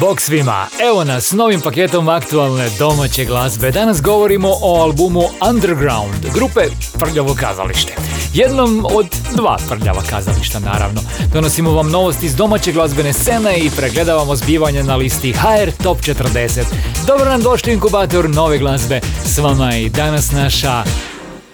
Bog 0.00 0.20
svima, 0.20 0.66
evo 0.88 1.04
nas 1.04 1.24
s 1.24 1.32
novim 1.32 1.60
paketom 1.60 2.08
aktualne 2.08 2.70
domaće 2.78 3.24
glazbe. 3.24 3.70
Danas 3.70 4.02
govorimo 4.02 4.48
o 4.62 4.82
albumu 4.82 5.22
Underground, 5.48 6.34
grupe 6.34 6.60
Prljavo 6.98 7.36
kazalište. 7.40 7.96
Jednom 8.34 8.86
od 8.94 9.06
dva 9.34 9.58
prljava 9.68 10.02
kazališta, 10.10 10.58
naravno. 10.58 11.00
Donosimo 11.32 11.70
vam 11.70 11.90
novosti 11.90 12.26
iz 12.26 12.36
domaće 12.36 12.72
glazbene 12.72 13.12
scene 13.12 13.58
i 13.58 13.70
pregledavamo 13.70 14.36
zbivanje 14.36 14.82
na 14.82 14.96
listi 14.96 15.32
HR 15.32 15.70
Top 15.82 15.98
40. 15.98 16.64
Dobro 17.06 17.30
nam 17.30 17.42
došli 17.42 17.72
inkubator 17.72 18.30
nove 18.30 18.58
glazbe. 18.58 19.00
S 19.24 19.38
vama 19.38 19.72
je 19.72 19.82
i 19.82 19.90
danas 19.90 20.32
naša 20.32 20.84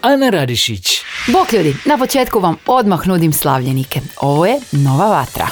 Ana 0.01 0.30
Radišić. 0.30 1.01
Bok 1.27 1.52
ljudi, 1.52 1.77
na 1.84 1.98
početku 1.98 2.40
vam 2.40 2.56
odmah 2.66 3.06
nudim 3.06 3.32
slavljenike. 3.32 4.01
Ovo 4.20 4.46
je 4.46 4.60
Nova 4.73 5.06
Vatra. 5.06 5.48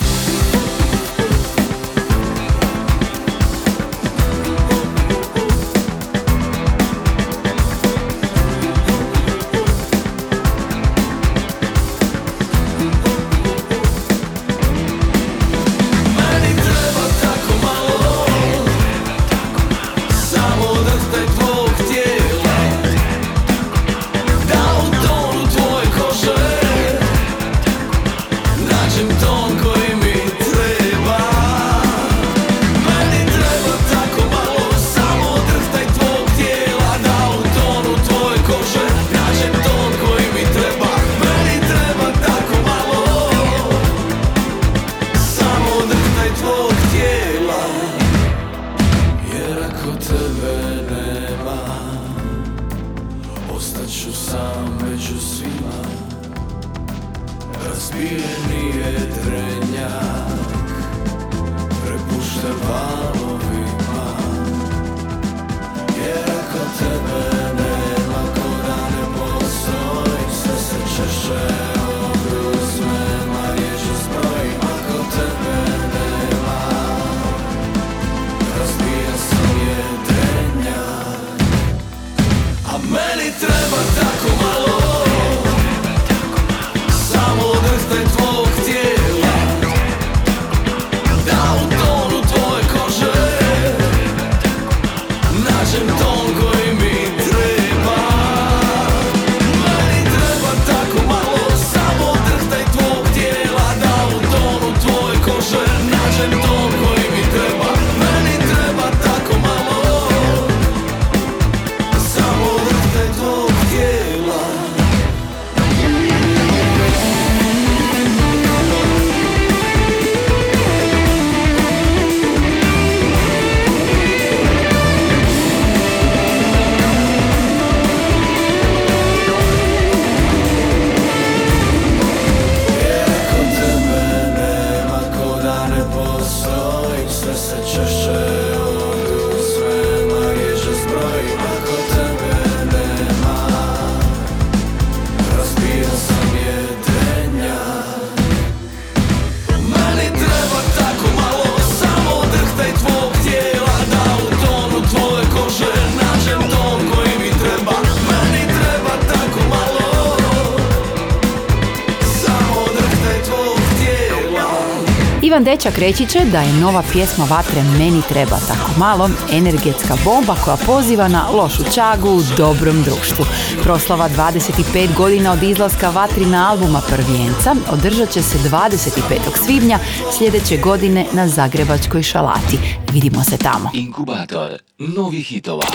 Ivan 165.41 165.53
Dečak 165.57 165.79
reći 165.79 166.07
će 166.07 166.19
da 166.33 166.41
je 166.41 166.53
nova 166.53 166.83
pjesma 166.93 167.25
Vatre 167.25 167.63
Meni 167.63 168.03
treba 168.09 168.37
tako 168.49 168.71
malo 168.79 169.11
energetska 169.33 169.97
bomba 170.05 170.35
koja 170.45 170.57
poziva 170.57 171.09
na 171.09 171.29
lošu 171.31 171.63
čagu 171.75 172.09
u 172.09 172.23
dobrom 172.37 172.83
društvu. 172.83 173.25
Proslava 173.63 174.09
25 174.09 174.97
godina 174.97 175.33
od 175.33 175.43
izlaska 175.43 175.91
Vatrina 175.91 176.51
albuma 176.51 176.81
Prvijenca 176.91 177.55
održat 177.73 178.11
će 178.11 178.23
se 178.23 178.39
25. 178.39 179.45
svibnja 179.45 179.79
sljedeće 180.19 180.57
godine 180.57 181.07
na 181.13 181.29
Zagrebačkoj 181.29 182.03
šalati. 182.03 182.59
Vidimo 182.93 183.25
se 183.25 183.37
tamo. 183.37 183.71
Inkubator 183.75 184.59
novih 184.79 185.27
hitova. 185.27 185.67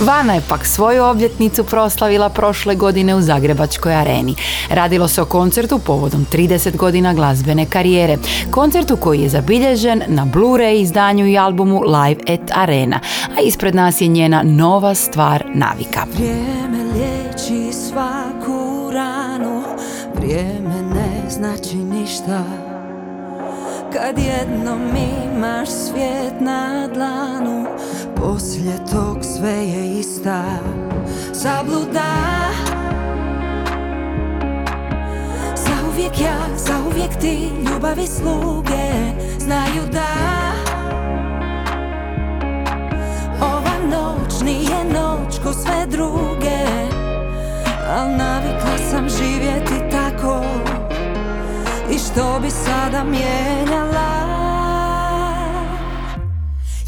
Vana 0.00 0.34
je 0.34 0.42
pak 0.48 0.66
svoju 0.66 1.04
obljetnicu 1.04 1.64
proslavila 1.64 2.28
prošle 2.28 2.74
godine 2.74 3.14
u 3.14 3.20
Zagrebačkoj 3.20 3.94
areni. 3.94 4.34
Radilo 4.70 5.08
se 5.08 5.22
o 5.22 5.24
koncertu 5.24 5.78
povodom 5.78 6.26
30 6.32 6.76
godina 6.76 7.14
glazbene 7.14 7.66
karijere. 7.66 8.18
Koncertu 8.50 8.96
koji 8.96 9.20
je 9.20 9.28
zabilježen 9.28 10.02
na 10.06 10.26
Blu-ray 10.26 10.80
izdanju 10.80 11.26
i 11.26 11.38
albumu 11.38 11.82
Live 11.82 12.20
at 12.34 12.50
Arena, 12.54 13.00
a 13.38 13.40
ispred 13.40 13.74
nas 13.74 14.00
je 14.00 14.08
njena 14.08 14.42
nova 14.42 14.94
stvar 14.94 15.44
Navika. 15.54 16.06
Vrijeme 16.14 16.84
liječi 16.94 17.72
svaku 17.72 18.90
ranu, 18.92 19.62
vrijeme 20.14 20.82
ne 20.94 21.30
znači 21.30 21.76
ništa. 21.76 22.63
Kad 23.94 24.18
jednom 24.18 24.80
imaš 24.96 25.68
svijet 25.68 26.40
na 26.40 26.88
dlanu 26.94 27.66
Poslije 28.16 28.76
tog 28.92 29.18
sve 29.22 29.52
je 29.52 29.98
ista 29.98 30.44
Zabluda. 31.32 32.14
Zauvijek 35.56 36.20
ja, 36.20 36.38
zauvijek 36.56 37.20
ti 37.20 37.50
Ljubavi 37.66 38.06
sluge 38.06 38.92
Znaju 39.38 39.82
da. 39.92 40.14
Ova 43.40 43.78
noć 43.90 44.40
nije 44.40 44.84
noć 44.84 45.38
ko 45.44 45.52
sve 45.52 45.86
druge 45.86 46.64
Al 47.88 48.08
navikla 48.16 48.78
sam 48.90 49.08
živjeti 49.08 49.90
tako 49.90 50.44
i 51.90 51.98
što 51.98 52.40
bi 52.42 52.50
sada 52.50 53.04
mijenjala? 53.04 54.14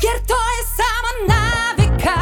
Jer 0.02 0.26
to 0.26 0.34
je 0.34 0.62
samo 0.78 1.10
navika 1.28 2.14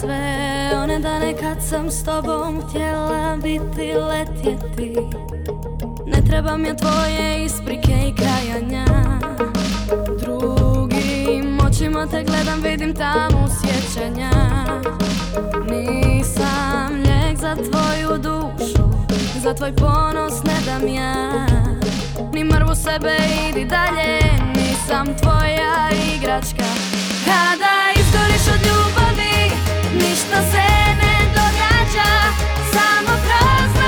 sve 0.00 0.70
One 0.82 0.98
dane 0.98 1.34
kad 1.40 1.62
sam 1.62 1.90
s 1.90 2.04
tobom 2.04 2.62
htjela 2.68 3.36
biti 3.42 3.92
letjeti. 3.94 4.96
Ne 6.06 6.22
treba 6.26 6.56
mi 6.56 6.76
tvoje 6.76 7.44
isprike 7.44 7.92
i 7.92 8.14
kajanja 8.14 8.84
Drugim 10.20 11.58
očima 11.66 12.06
te 12.06 12.24
gledam, 12.24 12.60
vidim 12.62 12.94
tamo 12.94 13.48
sjećanja. 13.48 14.30
Nisam 15.70 16.92
lijek 16.94 17.38
za 17.38 17.54
tvoju 17.54 18.18
dušu 18.18 18.82
Za 19.42 19.54
tvoj 19.54 19.72
ponos 19.76 20.44
ne 20.44 20.56
dam 20.66 20.88
ja. 20.88 21.46
Ni 22.32 22.44
mrvu 22.44 22.74
sebe 22.74 23.16
idi 23.50 23.64
dalje 23.64 24.20
Nisam 24.54 25.06
tvoja 25.22 25.90
igračka. 26.16 26.64
Kad 27.24 27.59
ništa 29.94 30.42
se 30.50 30.66
ne 31.00 31.16
događa, 31.34 32.10
samo 32.72 33.12
prazno 33.24 33.79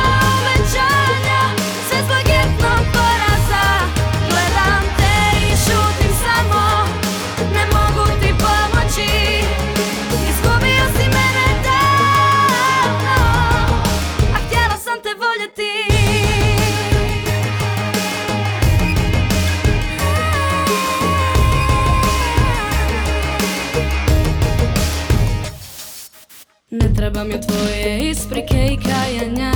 trebam 27.03 27.29
mi 27.29 27.41
tvoje 27.41 27.99
isprike 28.11 28.67
i 28.73 28.77
kajanja 28.77 29.53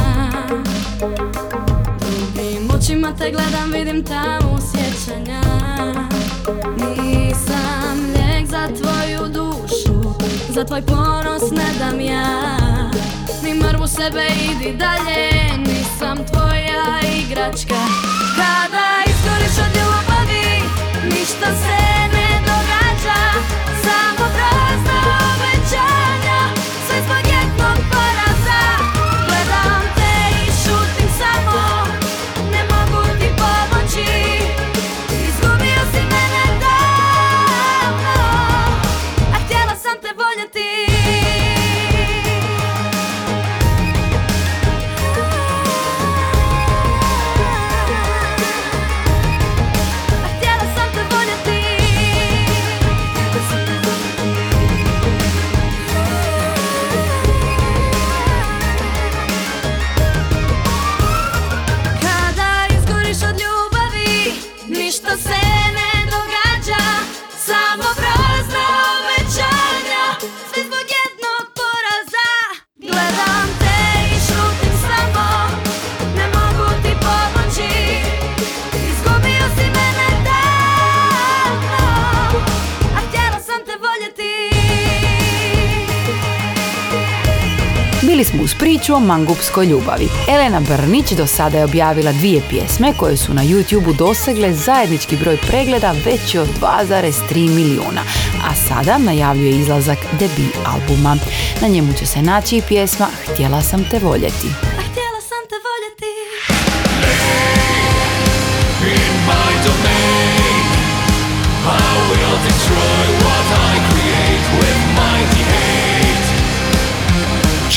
Drugim 2.00 2.70
očima 2.78 3.16
te 3.18 3.30
gledam, 3.30 3.72
vidim 3.72 4.04
tamo 4.04 4.58
sjećanja. 4.60 5.40
Nisam 6.76 7.98
lijek 8.14 8.46
za 8.46 8.66
tvoju 8.66 9.32
dušu 9.32 10.14
Za 10.48 10.64
tvoj 10.64 10.82
ponos 10.82 11.50
ne 11.50 11.78
dam 11.78 12.00
ja. 12.00 12.58
Ni 13.42 13.54
mrvu 13.54 13.86
sebe 13.86 14.26
idi 14.50 14.76
dalje 14.78 15.30
Nisam 15.58 16.16
tvoja 16.26 17.00
igračka. 17.18 17.80
Kada 18.36 18.86
iskoriš 19.06 19.58
od 19.58 19.76
ljubavi, 19.76 20.62
Ništa 21.04 21.46
se 21.46 22.05
o 88.96 89.00
mangupskoj 89.00 89.66
ljubavi. 89.66 90.08
Elena 90.28 90.60
Brnić 90.60 91.12
do 91.12 91.26
sada 91.26 91.58
je 91.58 91.64
objavila 91.64 92.12
dvije 92.12 92.42
pjesme 92.48 92.92
koje 92.96 93.16
su 93.16 93.34
na 93.34 93.42
YouTube 93.42 93.96
dosegle 93.96 94.54
zajednički 94.54 95.16
broj 95.16 95.36
pregleda 95.36 95.94
veći 96.04 96.38
od 96.38 96.48
2,3 96.60 97.54
milijuna, 97.54 98.02
a 98.50 98.54
sada 98.54 98.98
najavljuje 98.98 99.50
izlazak 99.50 99.98
debi 100.12 100.48
albuma. 100.66 101.16
Na 101.62 101.68
njemu 101.68 101.92
će 101.92 102.06
se 102.06 102.22
naći 102.22 102.56
i 102.56 102.62
pjesma 102.62 103.06
Htjela 103.24 103.62
sam 103.62 103.84
te 103.90 103.98
voljeti. 103.98 104.65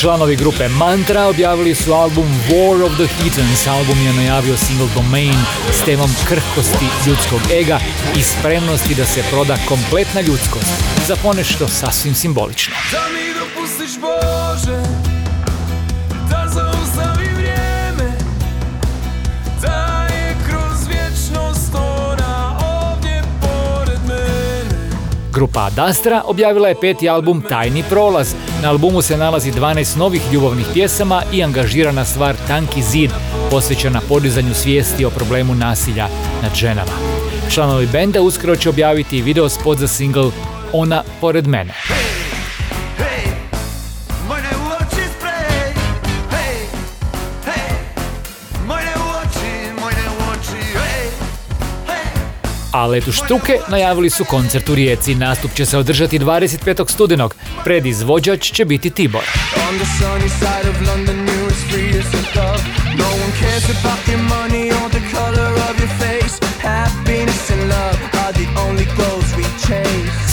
Članovi 0.00 0.36
grupe 0.36 0.68
Mantra 0.68 1.26
objavili 1.26 1.74
su 1.74 1.92
album 1.92 2.24
War 2.48 2.84
of 2.84 2.92
the 2.94 3.06
Heathens. 3.06 3.66
Album 3.66 3.98
je 4.06 4.12
najavio 4.12 4.56
single 4.56 4.88
Domain 4.94 5.34
s 5.72 5.84
temom 5.84 6.10
krhkosti 6.28 6.86
ljudskog 7.06 7.40
ega 7.52 7.80
i 8.16 8.22
spremnosti 8.22 8.94
da 8.94 9.04
se 9.04 9.22
proda 9.30 9.56
kompletna 9.68 10.20
ljudskost 10.20 10.72
za 11.06 11.16
ponešto 11.22 11.68
sasvim 11.68 12.14
simbolično. 12.14 12.74
Da 12.92 13.04
mi 13.12 13.34
dopustiš 13.40 14.00
Bože 14.00 14.82
Da 16.30 16.48
zaustavi 16.48 17.28
vrijeme 17.34 17.69
Grupa 25.40 25.60
Adastra 25.60 26.22
objavila 26.26 26.68
je 26.68 26.80
peti 26.80 27.08
album 27.08 27.42
Tajni 27.48 27.82
prolaz. 27.90 28.34
Na 28.62 28.70
albumu 28.70 29.02
se 29.02 29.16
nalazi 29.16 29.52
12 29.52 29.98
novih 29.98 30.22
ljubavnih 30.32 30.66
pjesama 30.72 31.22
i 31.32 31.44
angažirana 31.44 32.04
stvar 32.04 32.34
Tanki 32.48 32.82
zid, 32.82 33.10
posvećena 33.50 34.00
podizanju 34.08 34.54
svijesti 34.54 35.04
o 35.04 35.10
problemu 35.10 35.54
nasilja 35.54 36.08
nad 36.42 36.54
ženama. 36.54 36.92
Članovi 37.50 37.86
benda 37.86 38.20
uskoro 38.20 38.56
će 38.56 38.68
objaviti 38.68 39.22
video 39.22 39.48
spot 39.48 39.78
za 39.78 39.88
single 39.88 40.30
Ona 40.72 41.02
pored 41.20 41.46
mene. 41.46 41.74
A 52.72 52.86
Letu 52.86 53.12
Štuke 53.12 53.58
najavili 53.68 54.10
su 54.10 54.24
koncert 54.24 54.68
u 54.68 54.74
Rijeci. 54.74 55.14
Nastup 55.14 55.54
će 55.54 55.66
se 55.66 55.78
održati 55.78 56.18
25. 56.18 56.90
studenog. 56.90 57.34
Predizvođač 57.64 58.52
će 58.52 58.64
biti 58.64 58.90
Tibor. 58.90 59.24
On 59.70 59.78
the 59.78 59.84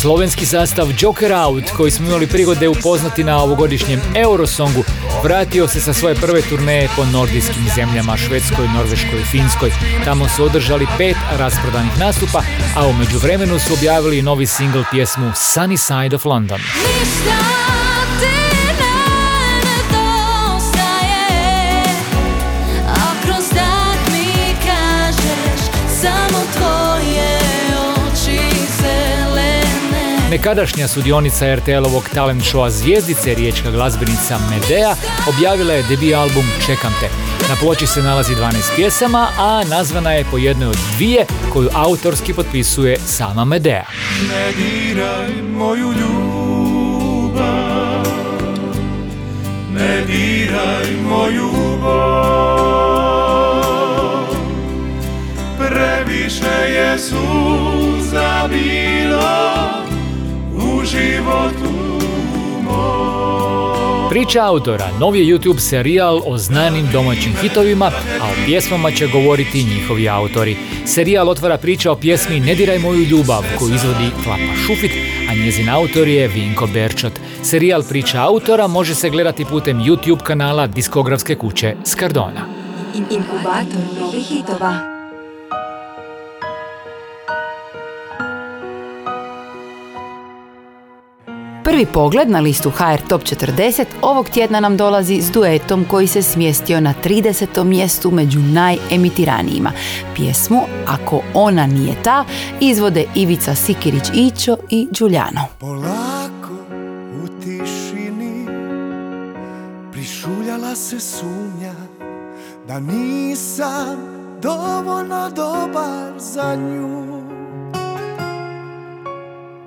Slovenski 0.02 0.46
sastav 0.46 0.88
Joker 1.00 1.34
Out, 1.34 1.64
koji 1.78 1.92
smo 1.92 2.08
imali 2.08 2.28
prigode 2.28 2.68
upoznati 2.68 3.24
na 3.24 3.44
ovogodišnjem 3.44 4.02
Eurosongu, 4.16 4.84
vratio 5.24 5.68
se 5.68 5.82
sa 5.82 5.94
svoje 5.94 6.16
prve 6.16 6.42
turneje 6.42 6.90
po 6.96 7.06
nordijskim 7.06 7.64
zemljama, 7.76 8.18
Švedskoj, 8.18 8.68
Norveškoj 8.68 9.20
i 9.20 9.26
Finskoj. 9.32 9.72
Tamo 10.06 10.30
su 10.30 10.44
održali 10.44 10.88
pet 10.98 11.18
rasprodanih 11.38 12.00
nastupa, 12.00 12.42
a 12.76 12.88
u 12.88 12.94
međuvremenu 12.94 13.60
su 13.60 13.74
objavili 13.74 14.22
novi 14.22 14.46
single 14.46 14.84
pjesmu 14.92 15.32
Sunny 15.36 15.78
Side 15.78 16.16
of 16.16 16.26
London. 16.26 16.60
Nekadašnja 30.38 30.88
sudionica 30.88 31.46
RTL-ovog 31.46 32.10
talent 32.14 32.44
showa 32.44 32.70
Zvijezdice, 32.70 33.34
riječka 33.34 33.72
glazbenica 33.72 34.40
Medea, 34.50 34.96
objavila 35.30 35.74
je 35.74 35.84
debi 35.90 36.16
album 36.16 36.44
Čekam 36.66 36.94
te. 37.00 37.10
Na 37.50 37.56
ploči 37.62 37.88
se 37.88 38.02
nalazi 38.02 38.34
12 38.34 38.76
pjesama, 38.76 39.28
a 39.38 39.64
nazvana 39.70 40.12
je 40.12 40.26
po 40.32 40.38
jednoj 40.38 40.68
od 40.68 40.78
dvije 40.96 41.26
koju 41.54 41.70
autorski 41.74 42.34
potpisuje 42.34 42.98
sama 43.06 43.46
Medea. 43.46 43.84
Ne 44.30 44.52
diraj 44.52 45.42
moju 45.54 45.94
ljubav 45.94 47.38
Ne 49.74 50.02
diraj 50.06 50.92
moju 51.10 51.52
bol 51.82 53.08
Previše 55.58 56.72
je 56.74 57.00
suza 57.00 58.48
bilo 58.50 58.97
Priča 64.18 64.46
autora, 64.46 64.90
novi 65.00 65.20
YouTube 65.20 65.60
serijal 65.60 66.22
o 66.26 66.38
znanim 66.38 66.90
domaćim 66.92 67.34
hitovima, 67.42 67.86
a 68.22 68.26
o 68.26 68.46
pjesmama 68.46 68.92
će 68.92 69.08
govoriti 69.08 69.64
njihovi 69.64 70.10
autori. 70.10 70.58
Serijal 70.86 71.30
otvara 71.30 71.58
priča 71.58 71.92
o 71.92 71.96
pjesmi 71.96 72.40
Ne 72.40 72.56
diraj 72.56 72.80
moju 72.80 73.04
ljubav, 73.04 73.44
koju 73.60 73.76
izvodi 73.76 74.12
Klapa 74.24 74.56
Šufit, 74.66 74.92
a 75.30 75.34
njezin 75.34 75.70
autor 75.70 76.08
je 76.08 76.28
Vinko 76.28 76.68
Berčot. 76.74 77.14
Serijal 77.44 77.84
priča 77.90 78.22
autora 78.22 78.68
može 78.68 78.96
se 78.96 79.10
gledati 79.10 79.46
putem 79.46 79.78
YouTube 79.78 80.24
kanala 80.24 80.68
diskografske 80.68 81.36
kuće 81.36 81.76
Skardona. 81.86 82.46
Inkubator 82.96 84.02
novih 84.02 84.28
hitova. 84.28 84.97
Prvi 91.78 91.94
pogled 91.94 92.30
na 92.30 92.40
listu 92.40 92.70
HR 92.70 93.08
Top 93.08 93.22
40 93.22 93.86
ovog 94.02 94.30
tjedna 94.30 94.60
nam 94.60 94.78
dolazi 94.78 95.22
s 95.22 95.32
duetom 95.32 95.86
koji 95.86 96.08
se 96.08 96.22
smjestio 96.22 96.82
na 96.82 96.94
30. 97.04 97.64
mjestu 97.64 98.12
među 98.12 98.40
najemitiranijima. 98.40 99.72
Pjesmu 100.16 100.62
Ako 100.88 101.22
ona 101.34 101.68
nije 101.68 101.96
ta 102.04 102.26
izvode 102.60 103.06
Ivica 103.16 103.52
Sikirić-Ićo 103.52 104.58
i 104.70 104.88
Đuljano. 105.00 105.42
Polako 105.60 106.54
u 107.24 107.42
tišini 107.42 108.48
Prišuljala 109.92 110.76
se 110.76 111.00
sumnja 111.00 111.74
Da 112.68 112.80
nisam 112.80 113.98
dovoljno 114.42 115.30
dobar 115.30 116.14
za 116.20 116.56
nju 116.56 117.24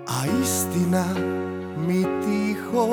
A 0.07 0.43
istina 0.43 1.05
mi 1.89 2.05
tiho 2.25 2.89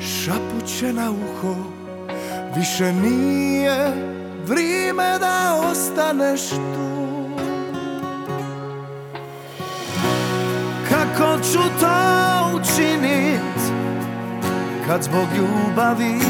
Šapuće 0.00 0.92
na 0.92 1.10
uho. 1.10 1.54
Više 2.56 2.92
nije 2.92 3.92
vrijeme 4.46 5.18
da 5.20 5.60
ostaneš 5.70 6.48
tu. 6.50 6.94
Kako 10.88 11.38
ću 11.52 11.58
to 11.80 11.94
učinit 12.56 13.40
Kad 14.86 15.02
zbog 15.02 15.26
ljubavi 15.36 16.20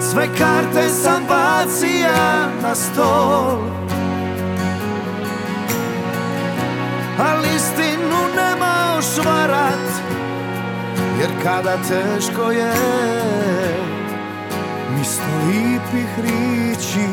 Sve 0.00 0.26
karte 0.38 0.88
sam 0.88 1.22
bacija 1.28 2.48
na 2.62 2.74
stol 2.74 3.85
Ali 7.18 7.48
istinu 7.56 8.20
ne 8.36 8.50
moš 8.60 9.26
varat 9.26 9.88
Jer 11.20 11.30
kada 11.42 11.76
teško 11.76 12.50
je 12.50 12.72
Misto 14.98 15.24
lipih 15.46 16.08
riči 16.18 17.08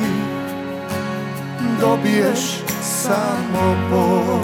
Dobiješ 1.81 2.39
samo 2.81 3.75
bol. 3.89 4.39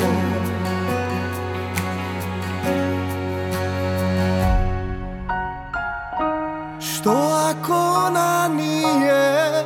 Što 6.80 7.12
ako 7.50 7.74
ona 8.08 8.48
nije 8.48 9.66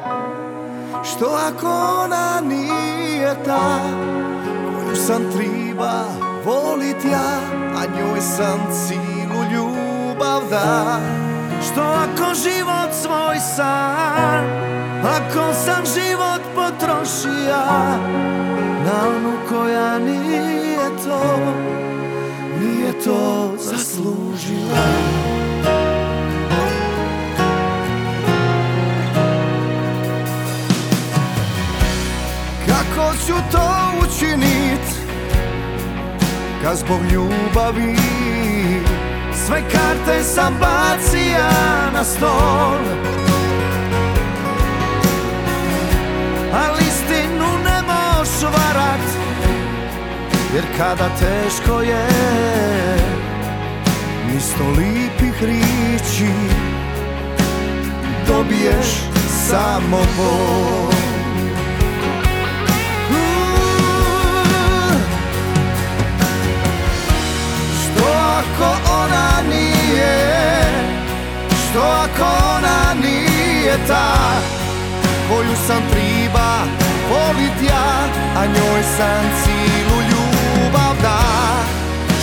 Što 1.04 1.26
ako 1.26 1.68
ona 2.04 2.42
nije 2.42 3.36
ta 3.46 3.80
Koju 4.66 4.96
sam 4.96 5.22
treba 5.74 6.06
volit 6.46 7.06
ja 7.06 7.40
A 7.76 7.86
njoj 7.98 8.22
sam 8.22 8.60
cilu 8.72 9.44
ljubav 9.54 10.42
da. 10.50 11.00
Što 11.62 11.82
ako 11.82 12.34
život 12.34 12.94
svoj 13.02 13.40
san 13.56 14.46
Ako 15.04 15.54
sam 15.54 15.84
život 15.86 16.42
potrošija 16.56 17.98
Na 18.86 19.08
onu 19.08 19.34
koja 19.50 20.00
nije 20.00 20.90
to 21.06 21.40
Nije 22.60 22.92
to 23.04 23.54
zaslužila. 23.58 24.78
Kako 32.68 33.14
ću 33.28 33.34
to 33.52 33.94
učiniti 34.08 34.63
kad 36.64 36.78
zbog 36.78 37.00
ljubavi 37.12 37.96
Sve 39.46 39.62
karte 39.62 40.24
sam 40.24 40.54
bacija 40.60 41.50
na 41.94 42.04
stol. 42.04 42.80
Ali 46.54 46.84
istinu 46.88 47.48
ne 47.66 47.82
moš 47.88 48.44
varat 48.44 49.08
Jer 50.54 50.64
kada 50.78 51.10
teško 51.10 51.82
je 51.82 52.08
Misto 54.34 54.64
lipih 54.78 55.44
riči 55.44 56.32
Dobiješ 58.28 58.88
samo 59.50 59.98
bol 60.18 61.03
ako 68.54 68.94
ona 68.94 69.42
nije? 69.50 70.18
Što 71.50 71.80
ako 71.80 72.56
ona 72.56 72.94
nije 73.02 73.78
ta 73.88 74.16
Koju 75.30 75.56
sam 75.68 75.82
triba 75.92 76.58
volit 77.10 77.70
ja 77.70 78.08
A 78.38 78.46
njoj 78.46 78.84
sam 78.98 79.24
cilu 79.44 80.02
ljubav 80.02 80.96
da? 81.02 81.20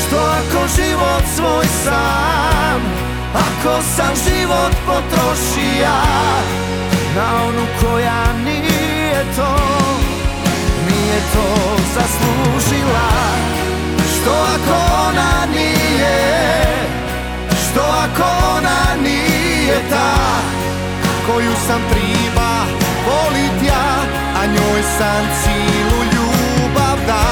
Što 0.06 0.16
ako 0.16 0.66
život 0.76 1.24
svoj 1.36 1.66
sam 1.84 2.80
Ako 3.34 3.82
sam 3.96 4.14
život 4.28 4.72
potrošija 4.86 6.02
Na 7.16 7.44
onu 7.48 7.66
koja 7.80 8.32
nije 8.44 9.24
to 9.36 9.56
Nije 10.88 11.20
to 11.32 11.76
zaslužila 11.94 13.30
što 14.20 14.30
ako 14.30 15.06
ona 15.08 15.46
nije? 15.54 16.18
Što 17.48 17.80
ako 17.80 18.56
ona 18.56 19.02
nije 19.02 19.76
ta 19.90 20.14
Koju 21.26 21.52
sam 21.66 21.80
triba 21.90 22.50
volit 23.06 23.68
ja 23.68 24.02
A 24.40 24.46
njoj 24.46 24.82
sam 24.98 25.26
cilu 25.42 26.00
ljubav 26.12 26.98
da? 27.06 27.24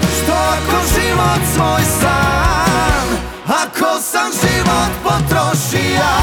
Što 0.00 0.32
ako 0.32 0.86
život 0.94 1.42
svoj 1.54 1.82
sam 2.00 3.06
Ako 3.46 4.00
sam 4.02 4.30
život 4.42 4.92
potrošija 5.02 6.14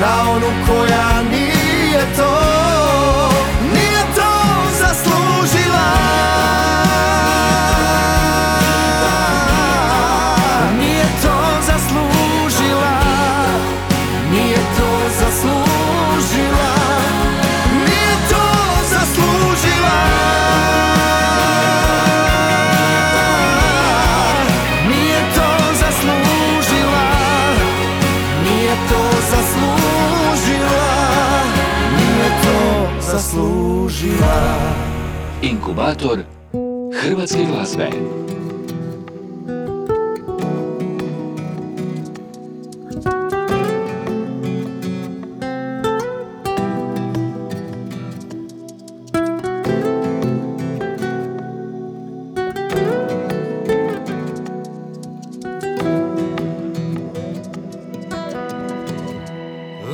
Na 0.00 0.30
onu 0.30 0.46
koja 0.66 1.22
nije 1.30 2.16
to 2.16 2.71
zaslužila 34.02 34.58
Inkubator 35.42 36.18
hrvatske 37.02 37.44
glazbe. 37.44 37.90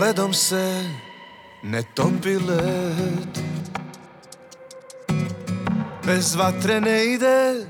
Ledom 0.00 0.34
se 0.34 0.84
ne 1.62 1.82
topi 1.94 2.34
led 2.34 3.37
Bez 6.08 6.36
vatre 6.36 6.80
ne 6.80 7.04
ide, 7.04 7.66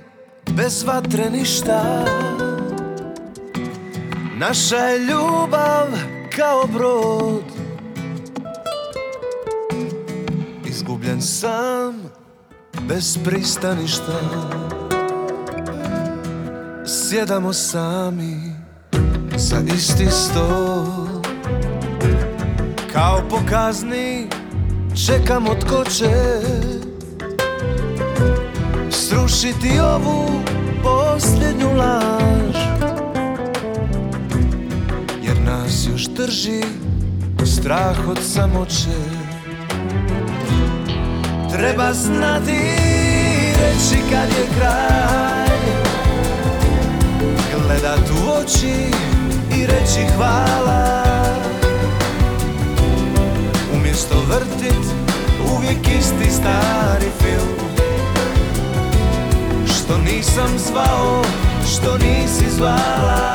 bez 0.55 0.85
vatre 0.85 1.31
ništa. 1.31 2.05
Naša 4.37 4.77
je 4.77 4.99
ljubav 4.99 5.87
kao 6.37 6.67
brod. 6.67 7.45
Izgubljen 10.67 11.23
sam, 11.23 12.03
bez 12.89 13.19
pristaništa. 13.25 14.21
Sjedamo 16.87 17.53
sami 17.53 18.53
za 19.37 19.59
isti 19.77 20.07
stol. 20.11 20.87
Kao 22.93 23.23
po 23.31 23.39
kazni 23.51 24.29
čekamo 25.07 25.55
tko 25.55 25.85
će 25.85 26.09
Srušiti 28.99 29.81
ovu 29.81 30.31
posljednju 30.83 31.69
laž. 31.77 32.57
Jer 35.23 35.41
nas 35.41 35.87
još 35.93 36.05
drži 36.05 36.63
strah 37.47 38.09
od 38.09 38.19
samoće. 38.23 38.99
Treba 41.53 41.93
znati 41.93 42.61
reći 43.61 44.03
kad 44.11 44.29
je 44.29 44.47
kraj. 44.59 45.59
Gledat 47.67 48.11
u 48.11 48.31
oči 48.31 48.91
i 49.59 49.67
reći 49.67 50.07
hvala. 50.17 51.05
Umjesto 53.75 54.15
vrtit 54.29 54.85
uvijek 55.55 55.89
isti 55.99 56.31
stari 56.31 57.11
film 57.19 57.68
Što 59.89 59.99
nisam 59.99 60.59
zvao, 60.59 61.23
što 61.73 61.99
nisi 61.99 62.51
zvala. 62.51 63.35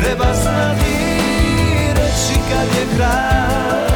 Treba 0.00 0.34
znati 0.42 0.96
reći 1.88 2.40
kad 2.50 2.66
je 2.78 2.96
kraj. 2.96 3.88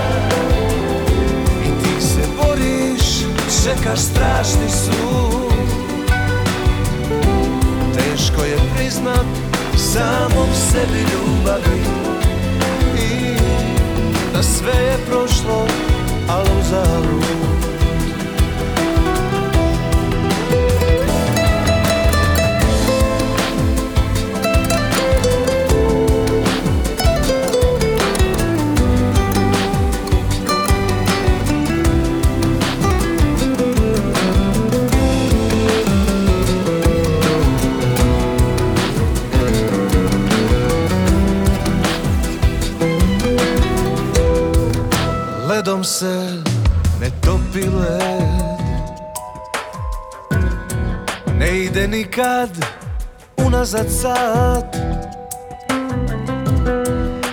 I 1.64 1.84
ti 1.84 2.06
se 2.06 2.20
boriš, 2.36 3.18
čekaš 3.64 4.00
strašni 4.00 4.70
sud. 4.70 5.52
Teško 7.94 8.44
je 8.44 8.58
priznat 8.76 9.26
samom 9.76 10.48
sebi 10.70 11.00
ljubavi. 11.12 11.82
I 12.98 13.36
da 14.34 14.42
sve 14.42 14.82
je 14.82 14.98
prošlo, 15.08 15.66
ali 16.28 16.48
uzalud 16.60 17.71
Ledom 45.82 45.84
se 45.84 46.42
ne 47.00 47.10
topi 47.20 47.68
led 47.68 48.60
Ne 51.38 51.58
ide 51.58 51.88
nikad 51.88 52.50
unazad 53.36 53.86
sad. 53.90 54.76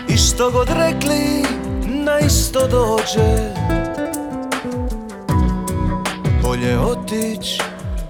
I 0.08 0.18
što 0.18 0.52
god 0.52 0.70
rekli 0.70 1.44
na 1.86 2.20
isto 2.20 2.68
dođe. 2.68 3.54
Bolje 6.44 6.80
otić 6.80 7.60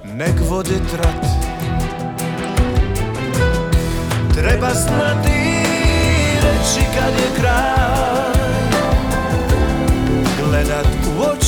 nek 0.03 0.35
vodit 0.49 0.93
rat 0.93 1.25
Treba 4.33 4.73
znati 4.73 5.39
reći 6.43 6.85
kad 6.95 7.13
je 7.13 7.39
kraj 7.39 8.18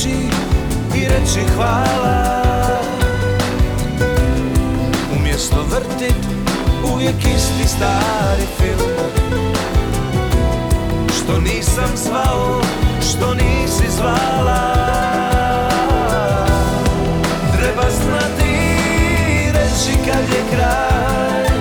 Oči 0.02 0.16
riječi 0.94 1.54
hvala. 1.56 2.82
Umjesto 5.18 5.66
vrtit 5.70 6.16
uvijek 6.94 7.16
isti 7.16 7.68
stari 7.68 8.48
film. 8.58 8.92
Što 11.18 11.40
nisam 11.40 11.90
zvao, 11.96 12.62
što 13.10 13.34
nisi 13.34 13.92
zvala. 13.98 14.76
Treba 17.58 17.84
znati 18.04 18.52
i 19.28 19.52
reći 19.52 19.98
kad 20.06 20.24
je 20.30 20.44
kraj. 20.52 21.58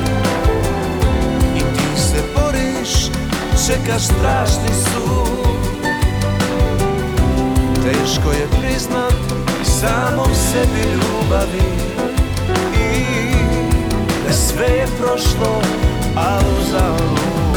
I 1.57 1.61
ti 1.61 2.01
se 2.01 2.23
boriš, 2.35 3.07
čekaš 3.67 4.03
strašni 4.03 4.75
sud 4.85 5.70
Teško 7.85 8.31
je 8.31 8.47
priznat 8.61 9.15
samom 9.65 10.35
sebi 10.35 10.91
ljubavi. 10.93 11.71
I 12.75 14.33
sve 14.33 14.67
je 14.67 14.87
prošlo, 14.99 15.63
a 16.17 16.39
uzalud 16.61 17.50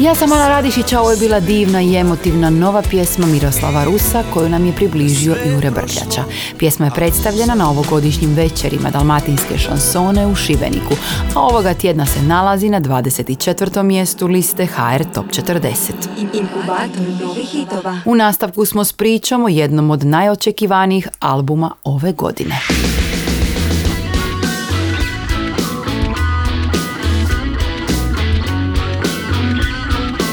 Ja 0.00 0.14
sam 0.14 0.32
Ana 0.32 0.48
Radišić, 0.48 0.92
a 0.92 1.00
ovo 1.00 1.10
je 1.10 1.16
bila 1.16 1.40
divna 1.40 1.82
i 1.82 1.96
emotivna 1.96 2.50
nova 2.50 2.82
pjesma 2.82 3.26
Miroslava 3.26 3.84
Rusa 3.84 4.22
koju 4.34 4.48
nam 4.48 4.66
je 4.66 4.72
približio 4.72 5.36
Jure 5.46 5.70
Brkljača. 5.70 6.24
Pjesma 6.58 6.84
je 6.84 6.90
predstavljena 6.94 7.54
na 7.54 7.70
ovogodišnjim 7.70 8.34
večerima 8.34 8.90
dalmatinske 8.90 9.58
šansone 9.58 10.26
u 10.26 10.34
Šibeniku, 10.34 10.94
a 11.34 11.40
ovoga 11.40 11.74
tjedna 11.74 12.06
se 12.06 12.22
nalazi 12.22 12.68
na 12.68 12.80
24. 12.80 13.82
mjestu 13.82 14.26
liste 14.26 14.66
HR 14.66 15.04
Top 15.14 15.26
40. 15.26 15.70
Inkubator 16.16 17.26
novih 17.26 17.48
hitova. 17.48 18.00
U 18.04 18.14
nastavku 18.14 18.64
smo 18.64 18.84
s 18.84 18.92
pričom 18.92 19.44
o 19.44 19.48
jednom 19.48 19.90
od 19.90 20.04
najočekivanijih 20.04 21.08
albuma 21.20 21.70
ove 21.84 22.12
godine. 22.12 22.60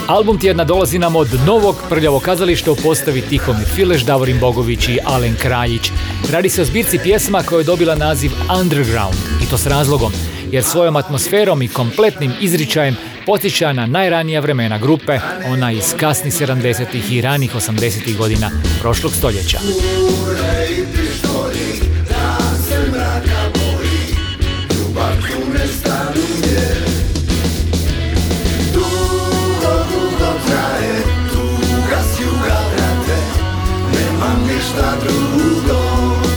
Album 0.07 0.39
tjedna 0.39 0.63
dolazi 0.63 0.99
nam 0.99 1.15
od 1.15 1.27
novog 1.45 1.75
prljavog 1.89 2.21
kazališta 2.21 2.71
u 2.71 2.75
postavi 2.75 3.21
Tihomir 3.21 3.67
Fileš, 3.75 4.01
Davorin 4.01 4.39
Bogović 4.39 4.87
i 4.87 4.99
Alen 5.05 5.35
Kraljić. 5.35 5.91
Radi 6.31 6.49
se 6.49 6.61
o 6.61 6.65
zbirci 6.65 6.99
pjesma 6.99 7.43
koja 7.43 7.59
je 7.59 7.63
dobila 7.63 7.95
naziv 7.95 8.31
Underground 8.59 9.15
i 9.43 9.49
to 9.49 9.57
s 9.57 9.67
razlogom, 9.67 10.11
jer 10.51 10.63
svojom 10.63 10.95
atmosferom 10.95 11.61
i 11.61 11.67
kompletnim 11.67 12.33
izričajem 12.41 12.95
podsjeća 13.25 13.73
na 13.73 13.85
najranija 13.85 14.39
vremena 14.39 14.77
grupe, 14.77 15.19
ona 15.47 15.71
iz 15.71 15.95
kasnih 15.99 16.33
70. 16.33 17.11
i 17.11 17.21
ranih 17.21 17.55
80. 17.55 18.17
godina 18.17 18.51
prošlog 18.81 19.13
stoljeća. 19.13 19.59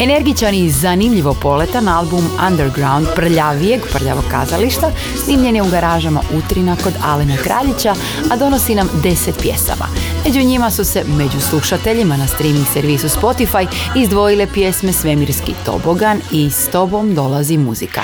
Energičan 0.01 0.55
i 0.55 0.70
zanimljivo 0.70 1.35
poletan 1.35 1.88
album 1.88 2.31
Underground 2.49 3.07
prljavijeg 3.14 3.81
prljavog 3.92 4.25
kazališta 4.31 4.90
snimljen 5.25 5.57
je 5.57 5.62
u 5.62 5.70
garažama 5.70 6.20
Utrina 6.35 6.77
kod 6.85 6.92
Alena 7.05 7.37
Kraljića, 7.37 7.94
a 8.31 8.37
donosi 8.37 8.75
nam 8.75 8.88
10 9.05 9.42
pjesama. 9.42 9.88
Među 10.25 10.40
njima 10.40 10.70
su 10.70 10.85
se 10.85 11.05
među 11.07 11.40
slušateljima 11.40 12.16
na 12.16 12.27
streaming 12.27 12.66
servisu 12.72 13.09
Spotify 13.09 13.66
izdvojile 13.96 14.46
pjesme 14.46 14.92
Svemirski 14.92 15.55
tobogan 15.64 16.20
i 16.33 16.51
S 16.51 16.68
tobom 16.68 17.14
dolazi 17.14 17.57
muzika. 17.59 18.03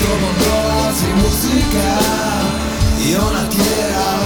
tobom 0.00 0.34
dolazi 0.44 1.06
muzika 1.16 1.98
i 3.08 3.14
ona 3.16 3.50
tjera 3.50 4.23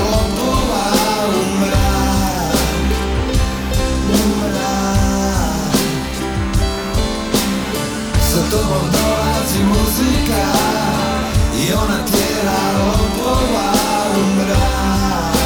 Sa 8.58 8.64
tobom 8.64 8.90
dolazi 8.92 9.62
muzika 9.64 10.44
i 11.58 11.72
ona 11.72 11.98
tjera 12.06 12.60
lopova 12.78 13.72
u 14.16 14.34
mrak. 14.36 15.36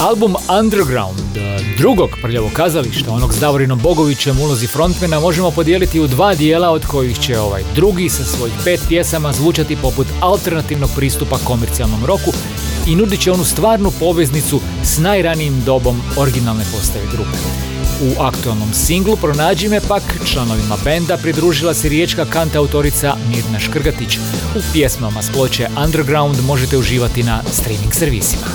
Album 0.00 0.34
Underground 0.60 1.18
eh, 1.36 1.76
drugog 1.78 2.10
prljavog 2.22 2.52
kazališta, 2.52 3.12
onog 3.12 3.34
s 3.34 3.40
Davorinom 3.40 3.78
Bogovićem 3.78 4.40
ulozi 4.40 4.66
frontmena, 4.66 5.20
možemo 5.20 5.50
podijeliti 5.50 6.00
u 6.00 6.06
dva 6.06 6.34
dijela 6.34 6.70
od 6.70 6.86
kojih 6.86 7.18
će 7.18 7.40
ovaj 7.40 7.62
drugi 7.74 8.08
sa 8.08 8.24
svojih 8.24 8.54
pet 8.64 8.80
pjesama 8.88 9.32
zvučati 9.32 9.76
poput 9.76 10.06
alternativnog 10.20 10.90
pristupa 10.96 11.38
komercijalnom 11.44 12.04
roku 12.04 12.32
i 12.86 12.96
nudit 12.96 13.20
će 13.20 13.32
onu 13.32 13.44
stvarnu 13.44 13.90
poveznicu 14.00 14.60
s 14.82 14.98
najranijim 14.98 15.62
dobom 15.64 16.02
originalne 16.16 16.64
postave 16.72 17.06
grupe. 17.12 17.71
U 18.02 18.22
aktualnom 18.22 18.74
singlu 18.74 19.16
Pronađi 19.16 19.68
me 19.68 19.80
pak 19.88 20.02
članovima 20.24 20.76
benda 20.84 21.16
pridružila 21.16 21.74
se 21.74 21.88
riječka 21.88 22.24
kantautorica 22.24 23.16
Mirna 23.28 23.58
Škrgatić. 23.58 24.18
U 24.56 24.60
pjesmama 24.72 25.22
s 25.22 25.30
ploče 25.30 25.68
Underground 25.84 26.36
možete 26.46 26.76
uživati 26.76 27.22
na 27.22 27.42
streaming 27.52 27.94
servisima. 27.94 28.46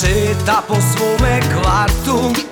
šeta 0.00 0.62
po 0.68 0.74
svome 0.74 1.40
kvartu. 1.40 2.45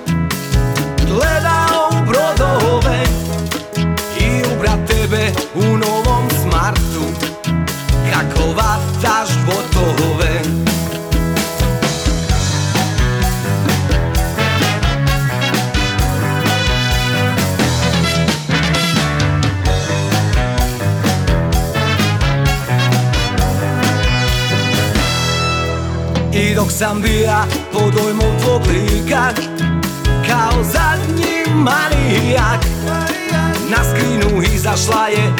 slaje 34.85 35.34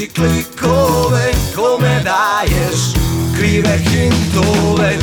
Uči 0.00 0.08
klikove 0.08 1.32
kome 1.56 2.00
daješ 2.04 2.96
krive 3.36 3.78
hintove? 3.78 4.96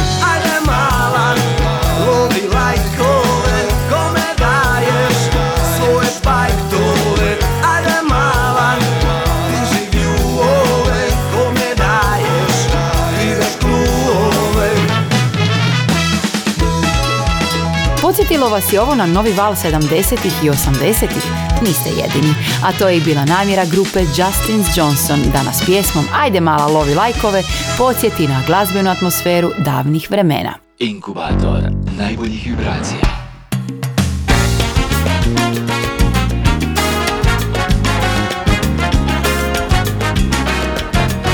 Podsjetilo 18.38 18.56
vas 18.56 18.74
je 18.74 18.82
ovo 18.82 18.96
na 18.96 19.06
novi 19.06 19.32
val 19.32 19.54
70-ih 19.54 20.44
i 20.44 20.50
80-ih? 20.50 21.32
Niste 21.62 21.90
jedini. 21.90 22.34
A 22.64 22.72
to 22.80 22.90
je 22.90 22.98
i 22.98 23.02
bila 23.02 23.26
namjera 23.26 23.66
grupe 23.66 24.00
Justin's 24.00 24.78
Johnson 24.78 25.20
da 25.34 25.44
nas 25.44 25.64
pjesmom 25.66 26.06
Ajde 26.14 26.42
mala 26.42 26.68
lovi 26.68 26.94
lajkove 26.96 27.44
podsjeti 27.78 28.28
na 28.28 28.44
glazbenu 28.48 28.90
atmosferu 28.90 29.52
davnih 29.58 30.08
vremena. 30.12 30.54
Inkubator 30.80 31.64
najboljih 31.98 32.46
vibracija. 32.46 33.27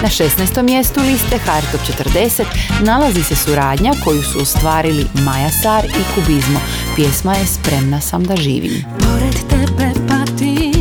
Na 0.03 0.09
16. 0.09 0.63
mjestu 0.63 1.01
liste 1.01 1.37
HR 1.37 1.71
Top 1.71 1.81
40 2.15 2.43
nalazi 2.81 3.23
se 3.23 3.35
suradnja 3.35 3.93
koju 4.03 4.23
su 4.23 4.39
ostvarili 4.39 5.05
Maja 5.25 5.49
Sar 5.49 5.85
i 5.85 6.15
Kubizmo. 6.15 6.59
Pjesma 6.95 7.33
je 7.33 7.45
Spremna 7.45 8.01
sam 8.01 8.23
da 8.23 8.35
živim. 8.35 8.85
Pored 8.99 9.35
tebe 9.49 9.91
pa 10.07 10.37
ti 10.37 10.71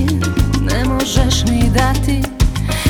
ne 0.61 0.85
možeš 0.85 1.45
mi 1.51 1.71
dati 1.71 2.23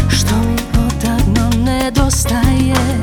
što 0.08 0.36
mi 0.36 0.56
potadno 0.72 1.50
nedostaje. 1.64 3.01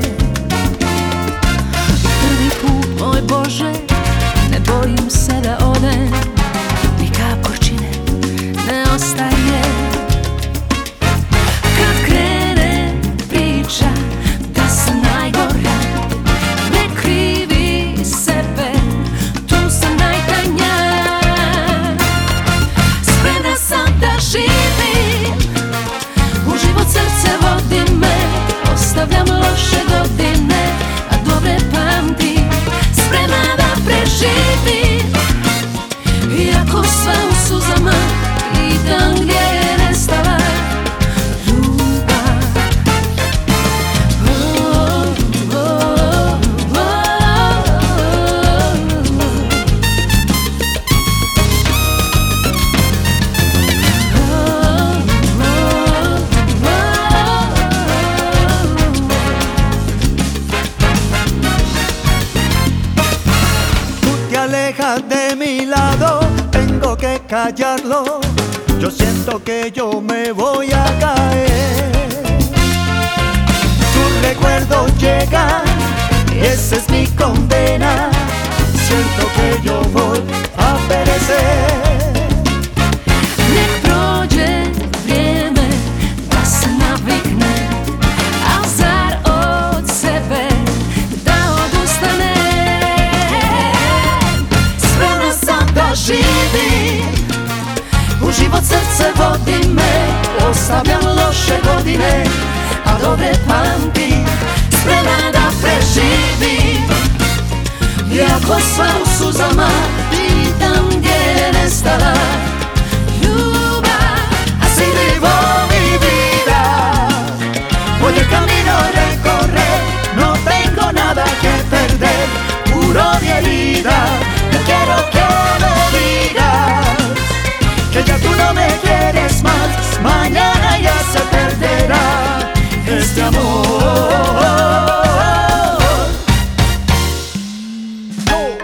yo. 138.30 138.58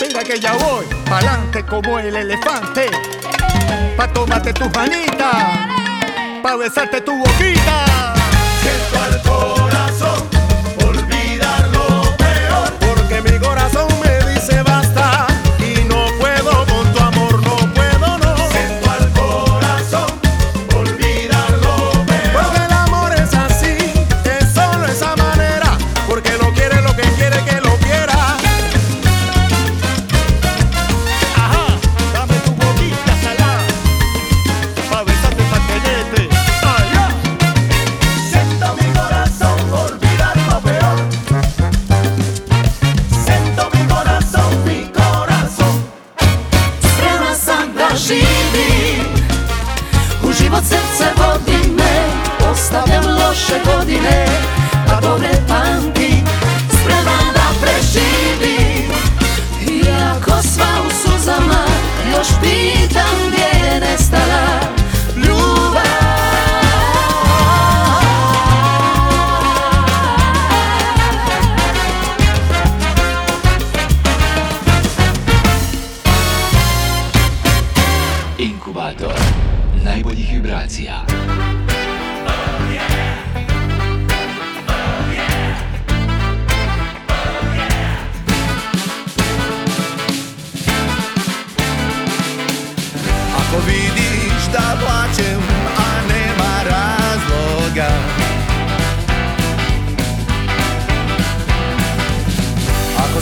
Mira 0.00 0.22
que 0.22 0.38
ya 0.38 0.52
voy, 0.54 0.86
pa'lante 1.08 1.64
como 1.64 1.98
el 1.98 2.14
elefante. 2.16 2.90
Pa' 3.96 4.12
tomarte 4.12 4.52
tus 4.52 4.70
manitas, 4.72 5.34
pa' 6.42 6.56
besarte 6.56 7.00
tu 7.00 7.16
boquita. 7.18 8.14
Siento 8.62 9.02
alcohol. 9.02 9.65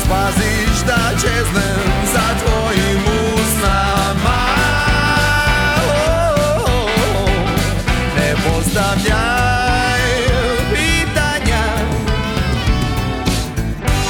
spaziš 0.05 0.79
da 0.87 1.11
čeznem 1.21 1.81
za 2.13 2.27
tvojim 2.45 3.03
usnama. 3.35 4.41
Oh, 5.77 6.57
oh, 6.57 6.89
oh, 7.23 7.31
Ne 8.17 8.35
postavljaj 8.45 10.03
pitanja. 10.71 11.65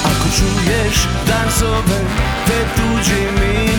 Ako 0.05 0.29
čuješ 0.37 0.97
da 1.27 1.51
te 2.47 2.65
tuđi 2.77 3.23
mi 3.41 3.74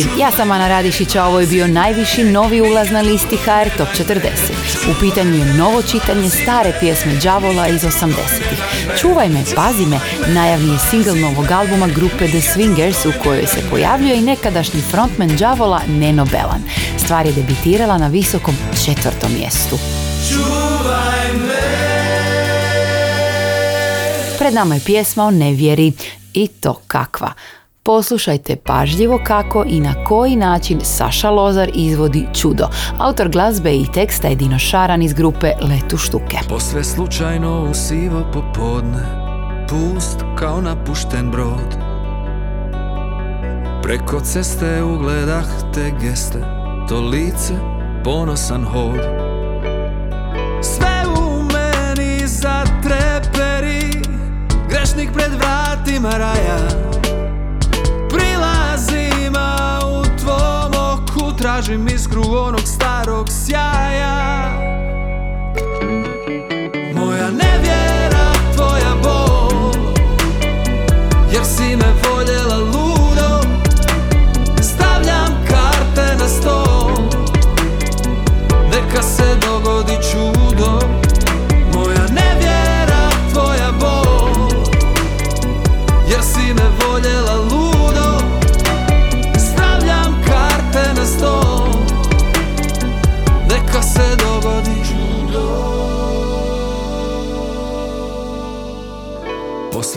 ljudi, 0.00 0.20
ja 0.20 0.30
sam 0.30 0.50
Ana 0.50 0.68
Radišić, 0.68 1.16
a 1.16 1.24
ovo 1.24 1.40
je 1.40 1.46
bio 1.46 1.66
najviši 1.66 2.24
novi 2.24 2.60
ulaz 2.60 2.90
na 2.90 3.00
listi 3.00 3.36
HR 3.36 3.76
Top 3.78 3.88
40. 3.88 4.20
U 4.90 5.00
pitanju 5.00 5.34
je 5.34 5.54
novo 5.54 5.82
čitanje 5.82 6.30
stare 6.30 6.72
pjesme 6.80 7.12
Đavola 7.22 7.68
iz 7.68 7.82
80-ih. 7.82 8.62
Čuvaj 9.00 9.28
me, 9.28 9.44
pazi 9.56 9.86
me, 9.86 10.00
najavni 10.34 10.72
je 10.72 10.78
single 10.90 11.14
novog 11.14 11.50
albuma 11.50 11.86
grupe 11.86 12.28
The 12.28 12.40
Swingers 12.40 13.08
u 13.08 13.22
kojoj 13.22 13.46
se 13.46 13.70
pojavljuje 13.70 14.16
i 14.16 14.20
nekadašnji 14.20 14.80
frontman 14.80 15.36
Đavola 15.36 15.80
Neno 15.88 16.24
Belan. 16.24 16.62
Stvar 16.98 17.26
je 17.26 17.32
debitirala 17.32 17.98
na 17.98 18.08
visokom 18.08 18.54
četvrtom 18.84 19.32
mjestu. 19.38 19.78
Čuvaj 20.28 21.32
me 21.32 21.90
Pred 24.38 24.54
nama 24.54 24.74
je 24.74 24.80
pjesma 24.84 25.24
o 25.24 25.30
nevjeri 25.30 25.92
i 26.34 26.46
to 26.48 26.80
kakva. 26.86 27.32
Poslušajte 27.90 28.56
pažljivo 28.56 29.20
kako 29.26 29.64
i 29.66 29.80
na 29.80 30.04
koji 30.04 30.36
način 30.36 30.80
Saša 30.82 31.30
Lozar 31.30 31.70
izvodi 31.74 32.26
čudo. 32.34 32.68
Autor 32.98 33.28
glazbe 33.28 33.74
i 33.74 33.86
teksta 33.94 34.28
je 34.28 34.36
Dino 34.36 34.58
Šaran 34.58 35.02
iz 35.02 35.12
grupe 35.12 35.52
Letu 35.60 35.96
štuke. 35.96 36.38
Posve 36.48 36.84
slučajno 36.84 37.62
u 37.70 37.74
sivo 37.74 38.24
popodne 38.32 39.04
Pust 39.68 40.24
kao 40.38 40.60
napušten 40.60 41.30
brod 41.30 41.76
Preko 43.82 44.20
ceste 44.20 44.82
ugledah 44.82 45.46
te 45.74 45.92
geste 46.00 46.38
To 46.88 47.00
lice, 47.00 47.54
ponosan 48.04 48.64
hod 48.64 49.00
Sve 50.62 51.02
u 51.20 51.42
meni 51.42 52.26
zatreperi 52.26 54.02
Grešnik 54.68 55.12
pred 55.12 55.30
vratima 55.32 56.10
raja 56.10 56.99
Czym 61.70 61.86
iskru 61.86 62.36
onok 62.36 62.68
starog 62.68 63.32
sjaja 63.32 64.29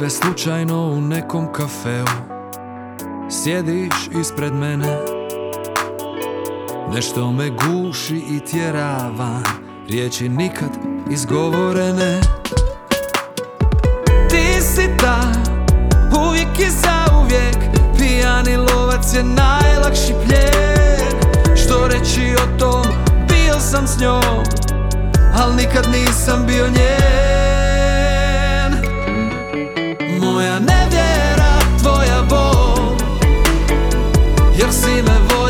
Posve 0.04 0.22
slučajno 0.22 0.82
u 0.82 1.01
nekom 1.01 1.54
kafeu. 1.54 2.06
Sjediš 3.30 3.93
ispred 4.22 4.54
mene. 4.54 4.97
Nešto 6.93 7.32
me 7.32 7.49
guši 7.49 8.16
i 8.16 8.39
tjera 8.39 9.12
van. 9.18 9.43
Riječi 9.89 10.30
nikad 10.30 10.70
izgovorene. 11.12 12.22
Ti 14.30 14.62
si 14.62 14.89
ta 14.99 15.22
Uvijek 16.28 16.60
i 16.60 16.70
zauvijek. 16.70 17.58
Pijani 17.97 18.58
lovac 18.58 19.14
je 19.16 19.24
najlakši 19.24 20.14
plijen 20.26 21.20
Što 21.56 21.88
reći 21.88 22.36
o 22.36 22.60
tom 22.60 22.86
Bio 23.28 23.60
sam 23.60 23.88
s 23.88 23.99
njom 23.99 24.43
Al 25.36 25.56
nikad 25.56 25.88
nisam 25.91 26.45
bio 26.47 26.68
njen 26.68 27.43
Moja 30.44 30.60
nevjera, 30.60 31.60
tvoja 31.82 32.22
bol 32.30 32.98
Jer 34.58 34.72
si 34.72 35.02
me 35.02 35.18
voljela 35.30 35.43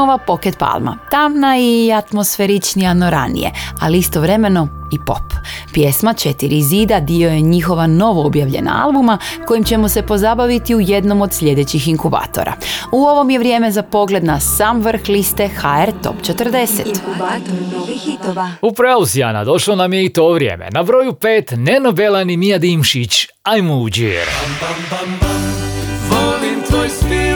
nova 0.00 0.18
Pocket 0.18 0.58
Palma, 0.58 0.96
tamna 1.10 1.58
i 1.58 1.92
atmosferičnija 1.92 2.94
no 2.94 3.10
ranije, 3.10 3.50
ali 3.80 3.98
istovremeno 3.98 4.68
i 4.92 4.98
pop. 5.06 5.32
Pjesma 5.72 6.14
Četiri 6.14 6.62
zida 6.62 7.00
dio 7.00 7.30
je 7.30 7.40
njihova 7.40 7.86
novo 7.86 8.26
objavljena 8.26 8.84
albuma 8.84 9.18
kojim 9.46 9.64
ćemo 9.64 9.88
se 9.88 10.02
pozabaviti 10.02 10.74
u 10.74 10.80
jednom 10.80 11.20
od 11.20 11.32
sljedećih 11.32 11.88
inkubatora. 11.88 12.52
U 12.92 13.04
ovom 13.04 13.30
je 13.30 13.38
vrijeme 13.38 13.70
za 13.70 13.82
pogled 13.82 14.24
na 14.24 14.40
sam 14.40 14.80
vrh 14.80 15.00
liste 15.08 15.48
HR 15.48 15.90
Top 16.02 16.16
40. 16.16 16.86
Inkubator 16.86 17.78
novih 17.78 18.00
hitova. 18.00 18.50
Upravo 18.62 19.06
si, 19.06 19.22
Ana, 19.22 19.44
došlo 19.44 19.76
nam 19.76 19.92
je 19.92 20.04
i 20.04 20.12
to 20.12 20.32
vrijeme. 20.32 20.68
Na 20.72 20.82
broju 20.82 21.12
pet 21.12 21.52
Neno 21.56 21.92
Belan 21.92 22.30
i 22.30 22.36
Mija 22.36 22.58
Dimšić, 22.58 23.26
ajmo 23.42 23.74
u 23.74 23.90
džir. 23.90 24.26
Stil 24.46 25.29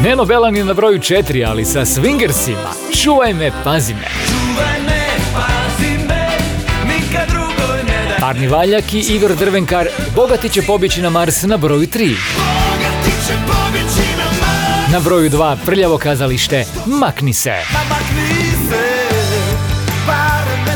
Neno 0.03 0.25
Belan 0.25 0.57
je 0.57 0.65
na 0.65 0.75
broju 0.75 0.99
četiri, 0.99 1.45
ali 1.45 1.65
sa 1.65 1.85
swingersima. 1.85 3.01
Čuvaj 3.03 3.35
me, 3.35 3.51
pazi 3.65 3.95
me. 3.95 4.09
Čuvaj 4.27 4.81
me, 4.87 5.07
pazi 5.35 5.91
me 6.09 6.29
Nikad 6.87 7.29
drugoj 7.29 7.83
ne 7.87 8.17
daj 8.19 8.29
Arni 8.29 8.47
Valjak 8.47 8.95
i 8.95 8.99
Igor 8.99 9.37
Drvenkar 9.37 9.89
bogati 10.17 10.49
će 10.49 10.63
pobjeći 10.63 11.03
na 11.03 11.11
Mars 11.11 11.43
na 11.43 11.57
broju 11.57 11.87
3. 11.87 11.89
Boga 11.89 12.91
ti 13.05 13.11
će 13.27 13.33
pobjeći 13.47 14.15
na 14.93 15.01
broju 15.01 15.31
2 15.31 15.57
prljavo 15.67 15.99
kazalište 15.99 16.65
Makni 16.87 17.33
se. 17.33 17.51
Me 17.51 17.95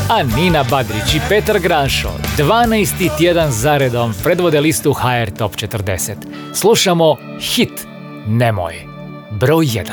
A 0.09 0.23
Nina 0.23 0.63
Badrić 0.63 1.13
i 1.13 1.21
Petar 1.29 1.59
Grašo 1.59 2.11
12. 2.37 3.17
tjedan 3.17 3.51
zaredom 3.51 4.13
predvode 4.23 4.61
listu 4.61 4.93
HR 4.93 5.31
Top 5.37 5.55
40. 5.55 6.13
Slušamo 6.53 7.15
hit 7.39 7.88
Nemoj. 8.29 8.73
Broj 9.31 9.65
1. 9.65 9.83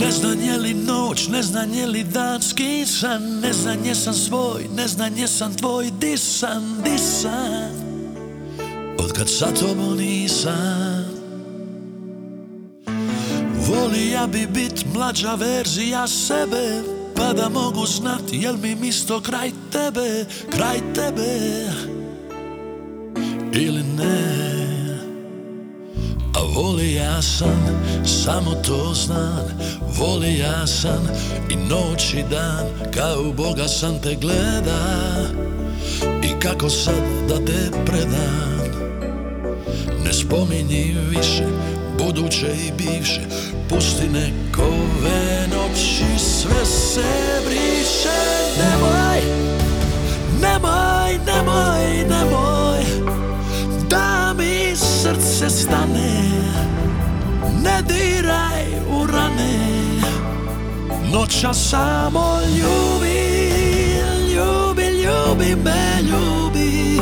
Ne 0.00 0.10
znam 0.10 0.40
je 0.40 0.58
li 0.58 0.74
noć, 0.74 1.28
ne 1.28 1.42
znam 1.42 1.74
je 1.74 1.86
li 1.86 2.04
danski 2.04 2.86
san 2.86 3.40
Ne 3.40 3.52
znam 3.52 3.84
jesam 3.84 4.14
svoj, 4.14 4.62
ne 4.76 4.88
znam 4.88 5.16
jesam 5.16 5.54
tvoj 5.54 5.90
Disan, 6.00 6.62
disan 6.84 7.70
Od 8.98 9.12
kad 9.12 9.28
sa 9.28 9.46
tobom 9.46 9.96
nisam 9.96 11.04
Volija 13.68 14.26
bi 14.26 14.46
bit 14.46 14.84
mlađa 14.94 15.34
verzija 15.34 16.06
sebe 16.06 16.82
Pa 17.16 17.32
da 17.32 17.48
mogu 17.48 17.86
znat 17.86 18.22
jel 18.32 18.56
mi 18.62 18.74
misto 18.74 19.20
kraj 19.20 19.50
tebe 19.72 20.24
Kraj 20.50 20.78
tebe 20.94 21.40
Ili 23.52 23.82
ne 23.82 24.55
voli 26.56 26.94
ja 26.94 27.22
sam, 27.22 27.60
samo 28.04 28.50
to 28.54 28.94
znam. 28.94 29.46
Voli 29.98 30.38
ja 30.38 30.66
sam 30.66 31.08
i 31.50 31.56
noć 31.56 32.14
i 32.14 32.24
dan 32.30 32.66
Kao 32.94 33.32
Boga 33.32 33.68
sam 33.68 33.98
te 34.02 34.14
gleda. 34.14 35.06
I 36.22 36.40
kako 36.40 36.70
sad 36.70 37.02
da 37.28 37.44
te 37.44 37.70
predam? 37.86 38.56
Ne 40.04 40.12
spominji 40.12 40.96
više 41.10 41.44
Buduće 41.98 42.46
i 42.46 42.72
bivše. 42.78 43.20
Pusti 43.68 44.08
nekove 44.08 45.46
noći 45.50 46.18
Sve 46.18 46.66
se 46.66 47.40
briše. 47.46 48.18
Nemoj 48.58 49.20
Nemoj, 50.40 51.18
nemoj, 51.26 52.04
nemoj 52.08 53.25
srce 55.06 55.50
stane 55.50 56.10
Ne 57.62 57.82
diraj 57.82 58.64
u 58.88 59.06
rane. 59.06 59.58
Noća 61.12 61.52
samo 61.54 62.38
ljubi 62.58 63.26
Ljubi, 64.34 64.82
ljubi 64.82 65.56
me, 65.64 66.02
ljubi. 66.02 67.00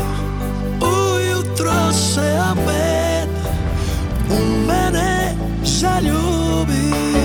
Ujutro 0.81 1.93
se 1.93 2.39
opet 2.53 3.29
U 4.31 4.67
mene 4.67 5.35
zaljubi 5.65 7.24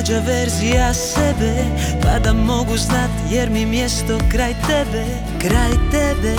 mlađa 0.00 0.18
verzija 0.26 0.94
sebe 0.94 1.64
Pa 2.02 2.18
da 2.18 2.32
mogu 2.32 2.76
znat 2.76 3.10
jer 3.30 3.50
mi 3.50 3.66
mjesto 3.66 4.18
kraj 4.30 4.54
tebe 4.66 5.04
Kraj 5.38 5.70
tebe. 5.90 6.36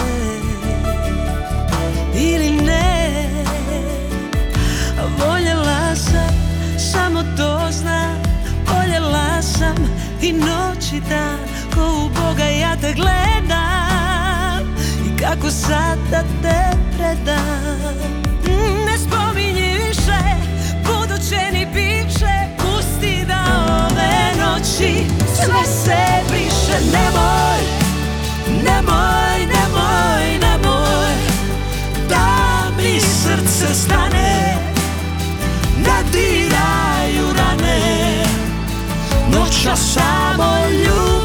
Ili 2.16 2.52
ne 2.52 3.26
Voljela 5.20 5.96
sam, 5.96 6.36
samo 6.92 7.24
to 7.38 7.72
znam 7.72 8.24
Voljela 8.68 9.42
sam 9.42 9.76
i 10.22 10.34
noć 10.34 10.94
i 10.94 11.00
dan 11.10 11.40
Ko 11.76 12.06
u 12.06 12.10
Boga 12.10 12.44
ja 12.44 12.76
te 12.76 12.94
gledam. 12.94 14.76
I 15.08 15.18
kako 15.22 15.52
sad 15.52 16.00
da 16.12 16.24
te 16.42 16.78
predam. 16.98 17.96
Mm, 18.46 18.86
Ne 18.86 18.98
spominji 18.98 19.78
više 19.88 20.22
buduće 20.86 21.52
ni 21.54 21.66
da 21.66 22.41
ove 24.62 24.70
noći 24.70 25.06
sve 25.36 25.66
se 25.66 25.98
briše 26.30 26.86
Nemoj, 26.94 27.62
nemoj, 28.64 29.40
nemoj, 29.40 30.38
nemoj 30.42 31.14
Da 32.10 32.62
mi 32.78 33.00
srce 33.00 33.74
stane 33.74 34.58
Ne 35.78 36.04
diraju 36.12 37.34
rane 37.38 38.24
Noća 39.32 39.76
samo 39.76 40.58
ljubi 40.72 41.21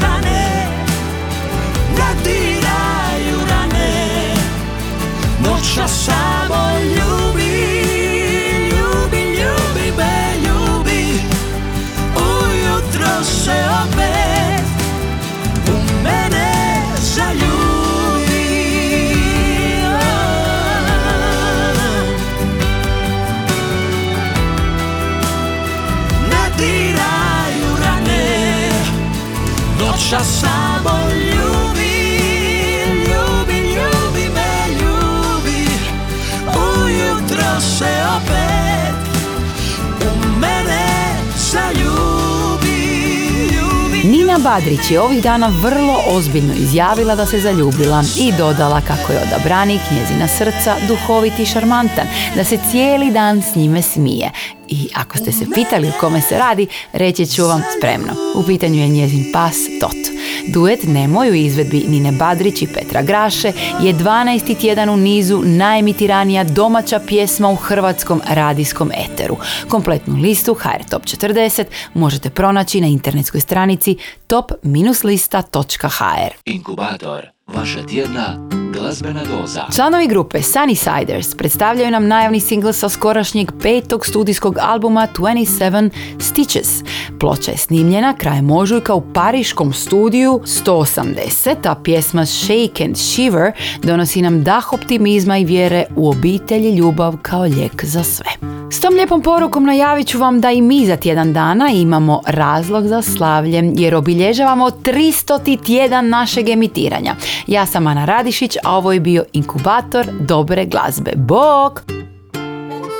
stane 0.00 0.66
Ne 1.98 2.10
diraju 2.24 3.38
rane. 3.50 4.34
Noća 5.44 5.88
samo 5.88 6.78
ljubi 6.82 6.99
Noća 30.12 30.24
samo 30.24 30.98
ljubi 31.10 32.20
Ljubi, 32.86 33.58
ljubi 33.58 34.28
me, 34.34 34.74
ljubi 34.74 35.66
Ujutro 36.46 37.60
se 37.60 38.02
opet 38.16 38.94
U 40.02 40.38
mene 40.38 40.86
zaljubi 41.36 42.80
Ljubi, 43.54 44.08
Nina 44.08 44.38
Badrić 44.38 44.90
je 44.90 45.00
ovih 45.00 45.22
dana 45.22 45.52
vrlo 45.62 46.02
ozbiljno 46.06 46.54
izjavila 46.54 47.14
da 47.14 47.26
se 47.26 47.40
zaljubila 47.40 48.02
i 48.18 48.32
dodala 48.32 48.80
kako 48.80 49.12
je 49.12 49.22
odabranik 49.22 49.80
njezina 49.90 50.28
srca 50.28 50.76
duhovit 50.88 51.38
i 51.38 51.46
šarmantan, 51.46 52.06
da 52.36 52.44
se 52.44 52.58
cijeli 52.70 53.10
dan 53.10 53.42
s 53.42 53.54
njime 53.54 53.82
smije. 53.82 54.30
I 54.70 54.88
ako 54.94 55.18
ste 55.18 55.32
se 55.32 55.46
pitali 55.54 55.88
o 55.88 55.92
kome 56.00 56.20
se 56.20 56.38
radi, 56.38 56.66
reći 56.92 57.26
ću 57.26 57.44
vam 57.44 57.62
spremno. 57.78 58.12
U 58.34 58.42
pitanju 58.46 58.80
je 58.80 58.88
njezin 58.88 59.24
pas 59.32 59.56
Tot. 59.80 59.96
Duet 60.48 60.80
Nemoj 60.84 61.30
u 61.30 61.34
izvedbi 61.34 61.84
Nine 61.88 62.12
Badrić 62.12 62.62
i 62.62 62.66
Petra 62.66 63.02
Graše 63.02 63.52
je 63.82 63.94
12. 63.94 64.60
tjedan 64.60 64.88
u 64.88 64.96
nizu 64.96 65.42
najemitiranija 65.44 66.44
domaća 66.44 67.00
pjesma 67.06 67.48
u 67.48 67.56
hrvatskom 67.56 68.20
radijskom 68.28 68.90
eteru. 68.94 69.36
Kompletnu 69.68 70.16
listu 70.16 70.54
HR 70.54 70.84
Top 70.90 71.02
40 71.02 71.64
možete 71.94 72.30
pronaći 72.30 72.80
na 72.80 72.86
internetskoj 72.86 73.40
stranici 73.40 73.96
top-lista.hr. 74.26 76.34
Inkubator, 76.44 77.26
vaša 77.46 77.86
tjedna 77.86 78.59
Glazbena 78.72 79.20
doza. 79.24 79.66
Članovi 79.74 80.06
grupe 80.06 80.42
Sunnysiders 80.42 81.36
predstavljaju 81.36 81.90
nam 81.90 82.06
najavni 82.06 82.40
singl 82.40 82.70
sa 82.70 82.88
skorašnjeg 82.88 83.52
petog 83.62 84.06
studijskog 84.06 84.58
albuma 84.60 85.08
27 85.16 85.90
Stitches. 86.18 86.68
Ploča 87.20 87.50
je 87.50 87.56
snimljena 87.56 88.14
krajem 88.14 88.50
ožujka 88.50 88.94
u 88.94 89.12
pariškom 89.12 89.72
studiju 89.72 90.40
180, 90.44 91.56
a 91.64 91.74
pjesma 91.74 92.26
Shake 92.26 92.84
and 92.84 92.96
Shiver 92.96 93.52
donosi 93.82 94.22
nam 94.22 94.44
dah 94.44 94.72
optimizma 94.72 95.38
i 95.38 95.44
vjere 95.44 95.84
u 95.96 96.10
obitelj 96.10 96.66
i 96.66 96.76
ljubav 96.76 97.16
kao 97.22 97.42
lijek 97.42 97.84
za 97.84 98.04
sve. 98.04 98.50
S 98.72 98.80
tom 98.80 98.94
lijepom 98.94 99.22
porukom 99.22 99.64
najavit 99.64 100.06
ću 100.06 100.18
vam 100.18 100.40
da 100.40 100.50
i 100.50 100.62
mi 100.62 100.86
za 100.86 100.96
tjedan 100.96 101.32
dana 101.32 101.70
imamo 101.70 102.20
razlog 102.26 102.86
za 102.86 103.02
slavlje 103.02 103.72
jer 103.76 103.94
obilježavamo 103.94 104.70
300. 104.70 105.64
tjedan 105.64 106.08
našeg 106.08 106.48
emitiranja. 106.48 107.14
Ja 107.46 107.66
sam 107.66 107.86
Ana 107.86 108.04
Radišić, 108.04 108.56
a 108.64 108.76
ovo 108.76 108.92
je 108.92 109.00
bio 109.00 109.24
inkubator 109.32 110.06
dobre 110.20 110.64
glazbe. 110.64 111.12
Bok! 111.16 111.82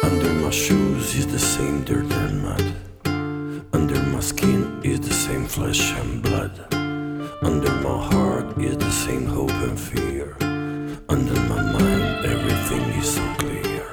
Under 0.03 0.33
my 0.45 0.51
shoes 0.53 1.15
is 1.15 1.27
the 1.27 1.39
same 1.39 1.85
dirt 1.85 2.13
and 2.13 2.43
mud. 2.43 2.65
Under 3.73 4.03
my 4.13 4.23
skin 4.23 4.65
is 4.83 5.01
the 5.01 5.15
same 5.15 5.47
flesh 5.47 5.95
and 6.01 6.23
blood. 6.23 6.51
Under 7.43 7.73
my 7.83 7.99
heart 8.13 8.59
is 8.59 8.77
the 8.77 8.91
same 8.91 9.27
hope 9.27 9.63
and 9.69 9.79
fear. 9.79 10.37
Under 11.09 11.41
my 11.49 11.63
mind, 11.73 12.25
everything 12.25 13.01
is 13.01 13.15
so 13.15 13.23
clear. 13.39 13.87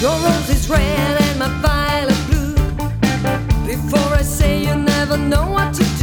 Your 0.00 0.16
rose 0.24 0.50
is 0.50 0.68
red 0.70 1.15
never 5.16 5.28
know 5.28 5.50
what 5.50 5.74
to 5.74 5.82
do. 5.82 5.95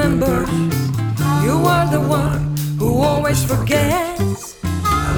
Always 0.00 0.10
remembers. 0.10 0.48
You 1.44 1.66
are 1.66 1.90
the 1.90 2.00
one 2.00 2.56
who 2.78 2.98
always 2.98 3.44
forgets. 3.44 4.56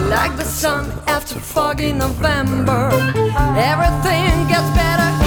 Like 0.08 0.36
the 0.36 0.44
sun 0.44 0.90
after 1.06 1.38
foggy 1.38 1.92
November, 1.92 2.90
everything 3.56 4.48
gets 4.48 4.68
better 4.76 5.19